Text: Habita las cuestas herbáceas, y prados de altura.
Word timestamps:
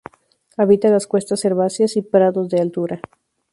Habita 0.57 0.89
las 0.89 1.05
cuestas 1.05 1.45
herbáceas, 1.45 1.95
y 1.95 2.01
prados 2.01 2.49
de 2.49 2.59
altura. 2.59 3.01